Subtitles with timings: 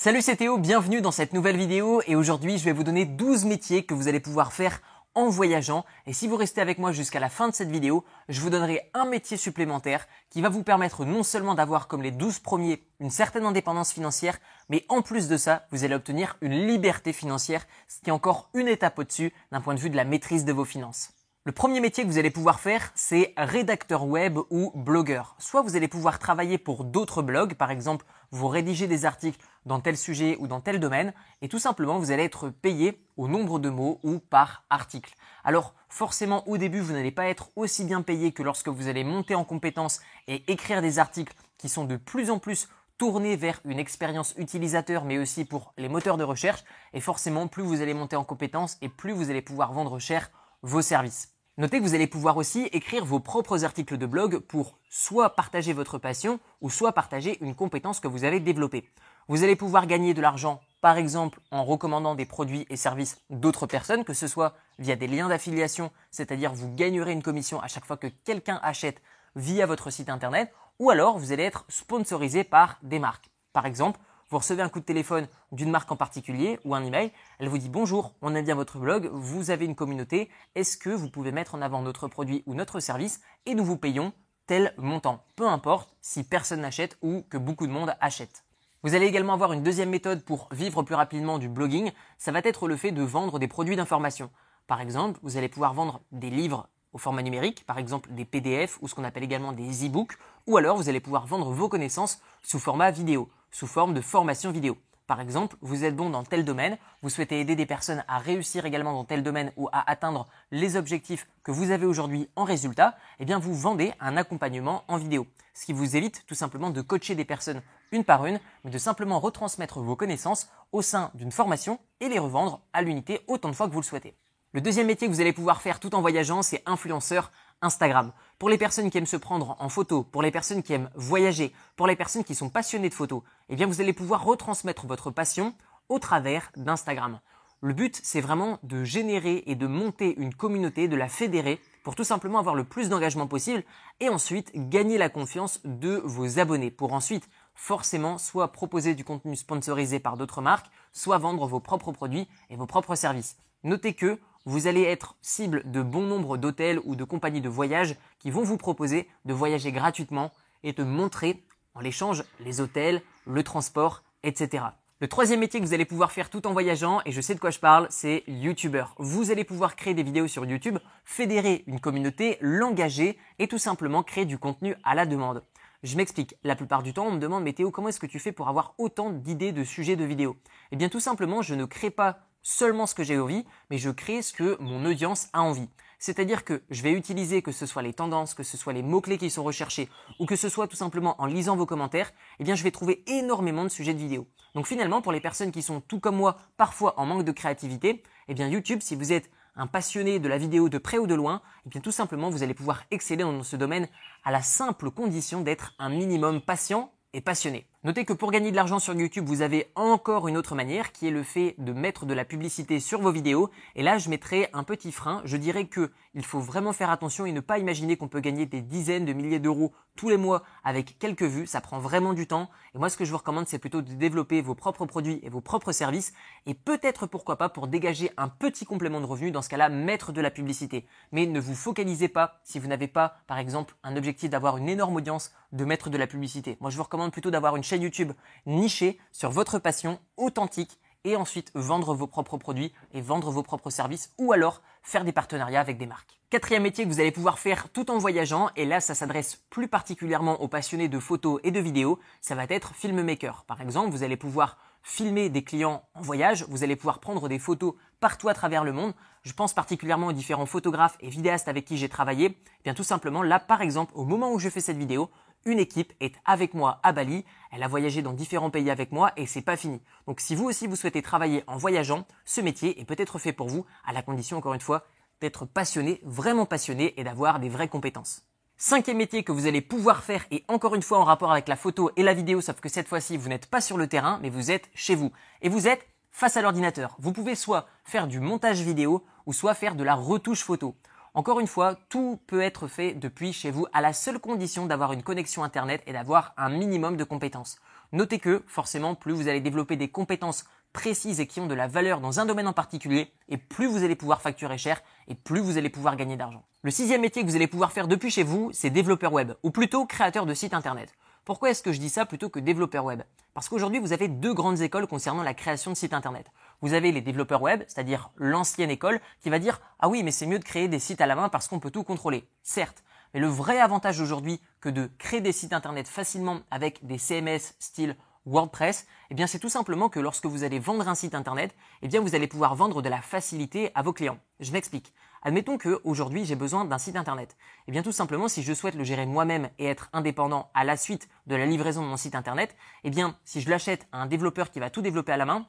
[0.00, 3.46] Salut c'est Théo, bienvenue dans cette nouvelle vidéo et aujourd'hui je vais vous donner 12
[3.46, 4.80] métiers que vous allez pouvoir faire
[5.16, 8.40] en voyageant et si vous restez avec moi jusqu'à la fin de cette vidéo, je
[8.40, 12.38] vous donnerai un métier supplémentaire qui va vous permettre non seulement d'avoir comme les 12
[12.38, 14.38] premiers une certaine indépendance financière,
[14.68, 18.50] mais en plus de ça, vous allez obtenir une liberté financière, ce qui est encore
[18.54, 21.17] une étape au-dessus d'un point de vue de la maîtrise de vos finances.
[21.48, 25.34] Le premier métier que vous allez pouvoir faire, c'est rédacteur web ou blogueur.
[25.38, 29.80] Soit vous allez pouvoir travailler pour d'autres blogs, par exemple, vous rédigez des articles dans
[29.80, 33.58] tel sujet ou dans tel domaine, et tout simplement, vous allez être payé au nombre
[33.58, 35.14] de mots ou par article.
[35.42, 39.02] Alors, forcément, au début, vous n'allez pas être aussi bien payé que lorsque vous allez
[39.02, 43.62] monter en compétences et écrire des articles qui sont de plus en plus tournés vers
[43.64, 46.62] une expérience utilisateur, mais aussi pour les moteurs de recherche.
[46.92, 50.30] Et forcément, plus vous allez monter en compétences et plus vous allez pouvoir vendre cher
[50.60, 51.37] vos services.
[51.58, 55.72] Notez que vous allez pouvoir aussi écrire vos propres articles de blog pour soit partager
[55.72, 58.88] votre passion ou soit partager une compétence que vous avez développée.
[59.26, 63.66] Vous allez pouvoir gagner de l'argent, par exemple, en recommandant des produits et services d'autres
[63.66, 67.86] personnes, que ce soit via des liens d'affiliation, c'est-à-dire vous gagnerez une commission à chaque
[67.86, 69.02] fois que quelqu'un achète
[69.34, 73.30] via votre site internet, ou alors vous allez être sponsorisé par des marques.
[73.52, 73.98] Par exemple,
[74.30, 77.58] vous recevez un coup de téléphone d'une marque en particulier ou un email, elle vous
[77.58, 81.32] dit bonjour, on aime bien votre blog, vous avez une communauté, est-ce que vous pouvez
[81.32, 84.12] mettre en avant notre produit ou notre service et nous vous payons
[84.46, 88.44] tel montant, peu importe si personne n'achète ou que beaucoup de monde achète.
[88.82, 92.40] Vous allez également avoir une deuxième méthode pour vivre plus rapidement du blogging, ça va
[92.44, 94.30] être le fait de vendre des produits d'information.
[94.66, 98.78] Par exemple, vous allez pouvoir vendre des livres au format numérique, par exemple des PDF
[98.80, 102.20] ou ce qu'on appelle également des e-books, ou alors vous allez pouvoir vendre vos connaissances
[102.42, 104.76] sous format vidéo sous forme de formation vidéo.
[105.08, 108.66] Par exemple, vous êtes bon dans tel domaine, vous souhaitez aider des personnes à réussir
[108.66, 112.94] également dans tel domaine ou à atteindre les objectifs que vous avez aujourd'hui en résultat,
[113.18, 115.26] eh bien vous vendez un accompagnement en vidéo.
[115.54, 118.76] Ce qui vous évite tout simplement de coacher des personnes une par une, mais de
[118.76, 123.54] simplement retransmettre vos connaissances au sein d'une formation et les revendre à l'unité autant de
[123.54, 124.14] fois que vous le souhaitez.
[124.52, 127.32] Le deuxième métier que vous allez pouvoir faire tout en voyageant, c'est influenceur
[127.62, 128.12] Instagram.
[128.38, 131.52] Pour les personnes qui aiment se prendre en photo, pour les personnes qui aiment voyager,
[131.76, 135.10] pour les personnes qui sont passionnées de photos, eh bien vous allez pouvoir retransmettre votre
[135.10, 135.54] passion
[135.88, 137.20] au travers d'Instagram.
[137.60, 141.96] Le but, c'est vraiment de générer et de monter une communauté, de la fédérer pour
[141.96, 143.64] tout simplement avoir le plus d'engagement possible
[143.98, 149.34] et ensuite gagner la confiance de vos abonnés pour ensuite forcément soit proposer du contenu
[149.34, 153.36] sponsorisé par d'autres marques, soit vendre vos propres produits et vos propres services.
[153.64, 157.96] Notez que vous allez être cible de bon nombre d'hôtels ou de compagnies de voyage
[158.18, 160.32] qui vont vous proposer de voyager gratuitement
[160.62, 161.44] et de montrer
[161.74, 164.64] en l'échange les hôtels, le transport, etc.
[165.00, 167.38] Le troisième métier que vous allez pouvoir faire tout en voyageant, et je sais de
[167.38, 168.84] quoi je parle, c'est YouTuber.
[168.98, 174.02] Vous allez pouvoir créer des vidéos sur YouTube, fédérer une communauté, l'engager et tout simplement
[174.02, 175.44] créer du contenu à la demande.
[175.84, 176.34] Je m'explique.
[176.42, 178.48] La plupart du temps, on me demande, mais Théo, comment est-ce que tu fais pour
[178.48, 180.36] avoir autant d'idées de sujets de vidéos?
[180.72, 183.90] Eh bien, tout simplement, je ne crée pas seulement ce que j'ai envie, mais je
[183.90, 185.68] crée ce que mon audience a envie.
[185.98, 189.18] C'est-à-dire que je vais utiliser que ce soit les tendances, que ce soit les mots-clés
[189.18, 189.88] qui sont recherchés,
[190.20, 193.02] ou que ce soit tout simplement en lisant vos commentaires, eh bien je vais trouver
[193.08, 194.28] énormément de sujets de vidéos.
[194.54, 198.02] Donc finalement, pour les personnes qui sont tout comme moi, parfois en manque de créativité,
[198.28, 201.14] eh bien YouTube, si vous êtes un passionné de la vidéo de près ou de
[201.14, 203.88] loin, eh bien tout simplement vous allez pouvoir exceller dans ce domaine
[204.24, 207.66] à la simple condition d'être un minimum patient et passionné.
[207.84, 211.06] Notez que pour gagner de l'argent sur YouTube, vous avez encore une autre manière qui
[211.06, 213.50] est le fait de mettre de la publicité sur vos vidéos.
[213.76, 215.22] Et là, je mettrai un petit frein.
[215.24, 218.46] Je dirais que il faut vraiment faire attention et ne pas imaginer qu'on peut gagner
[218.46, 221.46] des dizaines de milliers d'euros tous les mois avec quelques vues.
[221.46, 222.50] Ça prend vraiment du temps.
[222.74, 225.28] Et moi, ce que je vous recommande, c'est plutôt de développer vos propres produits et
[225.28, 226.12] vos propres services
[226.46, 229.30] et peut-être pourquoi pas pour dégager un petit complément de revenu.
[229.30, 230.84] Dans ce cas-là, mettre de la publicité.
[231.12, 234.68] Mais ne vous focalisez pas si vous n'avez pas, par exemple, un objectif d'avoir une
[234.68, 236.56] énorme audience de mettre de la publicité.
[236.60, 238.12] Moi, je vous recommande plutôt d'avoir une chaîne YouTube
[238.46, 243.70] nichée sur votre passion authentique et ensuite vendre vos propres produits et vendre vos propres
[243.70, 246.18] services ou alors faire des partenariats avec des marques.
[246.30, 249.68] Quatrième métier que vous allez pouvoir faire tout en voyageant, et là ça s'adresse plus
[249.68, 253.44] particulièrement aux passionnés de photos et de vidéos, ça va être filmmaker.
[253.46, 257.38] Par exemple, vous allez pouvoir filmer des clients en voyage, vous allez pouvoir prendre des
[257.38, 258.92] photos partout à travers le monde.
[259.22, 262.38] Je pense particulièrement aux différents photographes et vidéastes avec qui j'ai travaillé.
[262.60, 265.10] Eh bien tout simplement là par exemple, au moment où je fais cette vidéo,
[265.48, 267.24] une équipe est avec moi à Bali.
[267.50, 269.80] Elle a voyagé dans différents pays avec moi et c'est pas fini.
[270.06, 273.48] Donc si vous aussi vous souhaitez travailler en voyageant, ce métier est peut-être fait pour
[273.48, 274.84] vous à la condition encore une fois
[275.22, 278.24] d'être passionné, vraiment passionné et d'avoir des vraies compétences.
[278.58, 281.56] Cinquième métier que vous allez pouvoir faire et encore une fois en rapport avec la
[281.56, 284.30] photo et la vidéo, sauf que cette fois-ci vous n'êtes pas sur le terrain mais
[284.30, 285.12] vous êtes chez vous.
[285.40, 286.94] Et vous êtes face à l'ordinateur.
[286.98, 290.74] Vous pouvez soit faire du montage vidéo ou soit faire de la retouche photo.
[291.18, 294.92] Encore une fois, tout peut être fait depuis chez vous à la seule condition d'avoir
[294.92, 297.58] une connexion Internet et d'avoir un minimum de compétences.
[297.90, 301.66] Notez que, forcément, plus vous allez développer des compétences précises et qui ont de la
[301.66, 305.40] valeur dans un domaine en particulier, et plus vous allez pouvoir facturer cher, et plus
[305.40, 306.44] vous allez pouvoir gagner d'argent.
[306.62, 309.50] Le sixième métier que vous allez pouvoir faire depuis chez vous, c'est développeur web, ou
[309.50, 310.94] plutôt créateur de site internet.
[311.24, 313.02] Pourquoi est-ce que je dis ça plutôt que développeur web?
[313.34, 316.30] Parce qu'aujourd'hui, vous avez deux grandes écoles concernant la création de sites internet.
[316.60, 320.26] Vous avez les développeurs web, c'est-à-dire l'ancienne école, qui va dire Ah oui, mais c'est
[320.26, 322.28] mieux de créer des sites à la main parce qu'on peut tout contrôler.
[322.42, 322.82] Certes,
[323.14, 327.54] mais le vrai avantage aujourd'hui que de créer des sites internet facilement avec des CMS
[327.58, 327.96] style
[328.26, 331.88] WordPress, eh bien c'est tout simplement que lorsque vous allez vendre un site internet, eh
[331.88, 334.18] bien vous allez pouvoir vendre de la facilité à vos clients.
[334.40, 334.92] Je m'explique.
[335.22, 337.36] Admettons que aujourd'hui j'ai besoin d'un site internet.
[337.66, 340.76] Eh bien tout simplement si je souhaite le gérer moi-même et être indépendant à la
[340.76, 344.06] suite de la livraison de mon site internet, eh bien si je l'achète à un
[344.06, 345.46] développeur qui va tout développer à la main,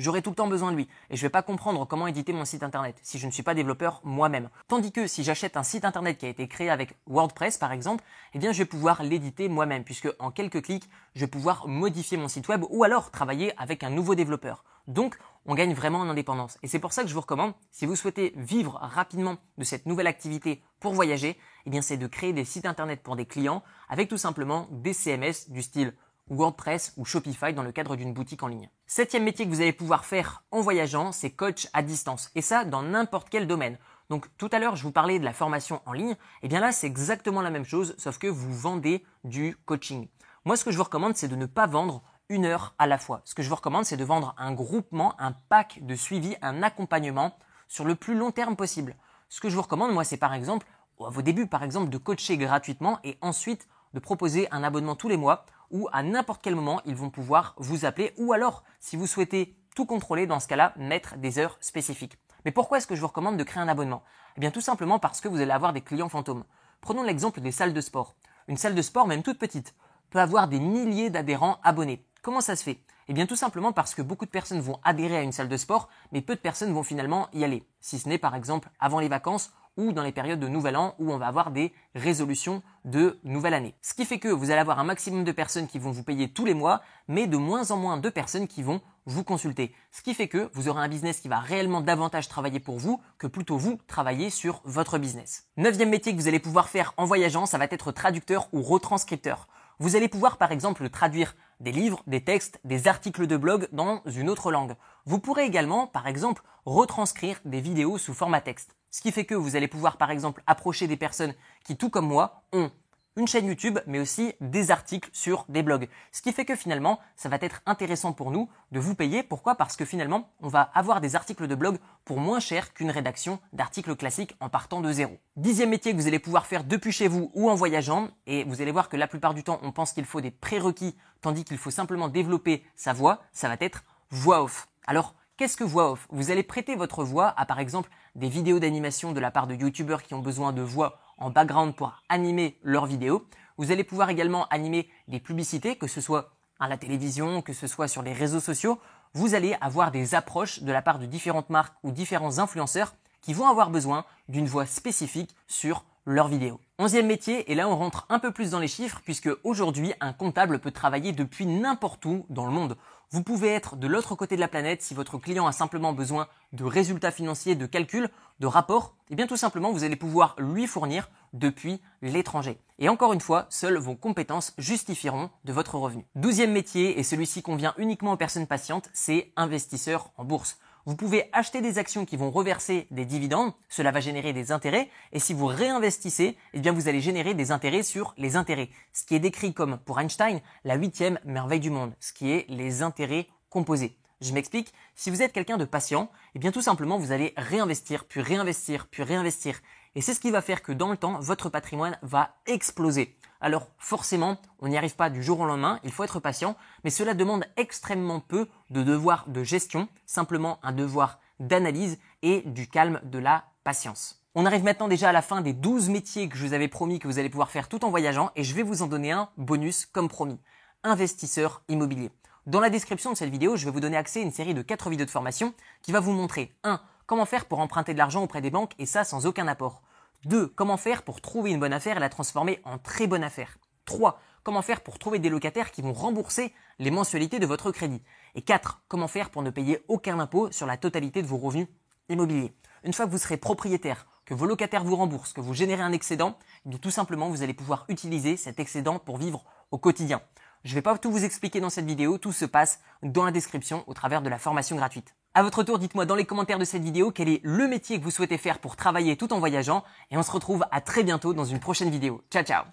[0.00, 2.32] J'aurai tout le temps besoin de lui et je ne vais pas comprendre comment éditer
[2.32, 4.48] mon site internet si je ne suis pas développeur moi-même.
[4.66, 8.02] Tandis que si j'achète un site internet qui a été créé avec WordPress par exemple,
[8.32, 12.16] eh bien je vais pouvoir l'éditer moi-même puisque en quelques clics, je vais pouvoir modifier
[12.16, 14.64] mon site web ou alors travailler avec un nouveau développeur.
[14.88, 16.56] Donc, on gagne vraiment en indépendance.
[16.62, 19.84] Et c'est pour ça que je vous recommande, si vous souhaitez vivre rapidement de cette
[19.84, 23.62] nouvelle activité pour voyager, eh bien c'est de créer des sites internet pour des clients
[23.90, 25.94] avec tout simplement des CMS du style
[26.30, 28.70] WordPress ou Shopify dans le cadre d'une boutique en ligne.
[28.86, 32.30] Septième métier que vous allez pouvoir faire en voyageant, c'est coach à distance.
[32.34, 33.76] Et ça, dans n'importe quel domaine.
[34.08, 36.12] Donc tout à l'heure, je vous parlais de la formation en ligne.
[36.12, 40.08] Et eh bien là, c'est exactement la même chose, sauf que vous vendez du coaching.
[40.44, 42.96] Moi, ce que je vous recommande, c'est de ne pas vendre une heure à la
[42.96, 43.20] fois.
[43.24, 46.62] Ce que je vous recommande, c'est de vendre un groupement, un pack de suivi, un
[46.62, 47.36] accompagnement
[47.68, 48.96] sur le plus long terme possible.
[49.28, 50.66] Ce que je vous recommande, moi, c'est par exemple,
[50.98, 55.08] à vos débuts, par exemple, de coacher gratuitement et ensuite de proposer un abonnement tous
[55.08, 58.96] les mois où à n'importe quel moment ils vont pouvoir vous appeler ou alors si
[58.96, 62.18] vous souhaitez tout contrôler dans ce cas-là mettre des heures spécifiques.
[62.44, 64.02] Mais pourquoi est-ce que je vous recommande de créer un abonnement?
[64.36, 66.44] Eh bien tout simplement parce que vous allez avoir des clients fantômes.
[66.80, 68.16] Prenons l'exemple des salles de sport.
[68.48, 69.74] Une salle de sport, même toute petite,
[70.10, 72.04] peut avoir des milliers d'adhérents abonnés.
[72.22, 72.82] Comment ça se fait?
[73.08, 75.56] Eh bien tout simplement parce que beaucoup de personnes vont adhérer à une salle de
[75.56, 77.66] sport, mais peu de personnes vont finalement y aller.
[77.80, 80.94] Si ce n'est par exemple avant les vacances ou dans les périodes de nouvel an
[80.98, 83.74] où on va avoir des résolutions de nouvelle année.
[83.82, 86.28] Ce qui fait que vous allez avoir un maximum de personnes qui vont vous payer
[86.32, 89.74] tous les mois, mais de moins en moins de personnes qui vont vous consulter.
[89.90, 93.00] Ce qui fait que vous aurez un business qui va réellement davantage travailler pour vous
[93.18, 95.46] que plutôt vous travailler sur votre business.
[95.56, 99.48] Neuvième métier que vous allez pouvoir faire en voyageant, ça va être traducteur ou retranscripteur.
[99.82, 104.02] Vous allez pouvoir par exemple traduire des livres, des textes, des articles de blog dans
[104.04, 104.76] une autre langue.
[105.06, 108.76] Vous pourrez également par exemple retranscrire des vidéos sous format texte.
[108.90, 111.32] Ce qui fait que vous allez pouvoir par exemple approcher des personnes
[111.64, 112.70] qui tout comme moi ont
[113.16, 115.88] une chaîne YouTube, mais aussi des articles sur des blogs.
[116.12, 119.22] Ce qui fait que finalement, ça va être intéressant pour nous de vous payer.
[119.22, 119.56] Pourquoi?
[119.56, 123.40] Parce que finalement, on va avoir des articles de blog pour moins cher qu'une rédaction
[123.52, 125.18] d'articles classiques en partant de zéro.
[125.36, 128.62] Dixième métier que vous allez pouvoir faire depuis chez vous ou en voyageant, et vous
[128.62, 131.58] allez voir que la plupart du temps, on pense qu'il faut des prérequis, tandis qu'il
[131.58, 134.68] faut simplement développer sa voix, ça va être voix off.
[134.86, 136.06] Alors, Qu'est-ce que voix off?
[136.10, 139.54] Vous allez prêter votre voix à par exemple des vidéos d'animation de la part de
[139.54, 143.26] youtubeurs qui ont besoin de voix en background pour animer leurs vidéos.
[143.58, 147.66] Vous allez pouvoir également animer des publicités, que ce soit à la télévision, que ce
[147.66, 148.78] soit sur les réseaux sociaux.
[149.14, 153.34] Vous allez avoir des approches de la part de différentes marques ou différents influenceurs qui
[153.34, 156.60] vont avoir besoin d'une voix spécifique sur leurs vidéos.
[156.78, 160.12] Onzième métier, et là on rentre un peu plus dans les chiffres, puisque aujourd'hui un
[160.12, 162.76] comptable peut travailler depuis n'importe où dans le monde.
[163.12, 166.28] Vous pouvez être de l'autre côté de la planète si votre client a simplement besoin
[166.52, 168.94] de résultats financiers, de calculs, de rapports.
[169.08, 172.58] Et eh bien tout simplement, vous allez pouvoir lui fournir depuis l'étranger.
[172.78, 176.06] Et encore une fois, seules vos compétences justifieront de votre revenu.
[176.14, 180.58] Douzième métier, et celui-ci convient uniquement aux personnes patientes, c'est investisseur en bourse.
[180.86, 184.88] Vous pouvez acheter des actions qui vont reverser des dividendes, cela va générer des intérêts,
[185.12, 188.70] et si vous réinvestissez, eh bien vous allez générer des intérêts sur les intérêts.
[188.92, 192.46] Ce qui est décrit comme, pour Einstein, la huitième merveille du monde, ce qui est
[192.48, 193.96] les intérêts composés.
[194.20, 198.04] Je m'explique, si vous êtes quelqu'un de patient, eh bien tout simplement vous allez réinvestir,
[198.04, 199.60] puis réinvestir, puis réinvestir.
[199.94, 203.16] Et c'est ce qui va faire que dans le temps, votre patrimoine va exploser.
[203.40, 206.90] Alors forcément, on n'y arrive pas du jour au lendemain, il faut être patient, mais
[206.90, 213.00] cela demande extrêmement peu de devoir de gestion, simplement un devoir d'analyse et du calme
[213.04, 214.22] de la patience.
[214.34, 216.98] On arrive maintenant déjà à la fin des 12 métiers que je vous avais promis
[216.98, 219.30] que vous allez pouvoir faire tout en voyageant et je vais vous en donner un
[219.38, 220.38] bonus comme promis.
[220.84, 222.10] Investisseur immobilier.
[222.46, 224.62] Dans la description de cette vidéo, je vais vous donner accès à une série de
[224.62, 226.80] 4 vidéos de formation qui va vous montrer 1.
[227.06, 229.82] Comment faire pour emprunter de l'argent auprès des banques et ça sans aucun apport.
[230.26, 230.48] 2.
[230.48, 233.58] Comment faire pour trouver une bonne affaire et la transformer en très bonne affaire?
[233.86, 234.20] 3.
[234.42, 238.02] Comment faire pour trouver des locataires qui vont rembourser les mensualités de votre crédit?
[238.34, 238.82] Et 4.
[238.88, 241.68] Comment faire pour ne payer aucun impôt sur la totalité de vos revenus
[242.08, 242.54] immobiliers?
[242.84, 245.92] Une fois que vous serez propriétaire, que vos locataires vous remboursent, que vous générez un
[245.92, 246.38] excédent,
[246.80, 250.20] tout simplement vous allez pouvoir utiliser cet excédent pour vivre au quotidien.
[250.64, 253.84] Je vais pas tout vous expliquer dans cette vidéo, tout se passe dans la description
[253.86, 255.14] au travers de la formation gratuite.
[255.32, 258.04] À votre tour, dites-moi dans les commentaires de cette vidéo quel est le métier que
[258.04, 261.34] vous souhaitez faire pour travailler tout en voyageant et on se retrouve à très bientôt
[261.34, 262.24] dans une prochaine vidéo.
[262.30, 262.64] Ciao ciao